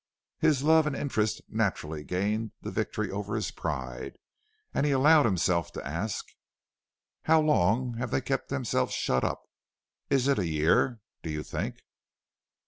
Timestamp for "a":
10.39-10.47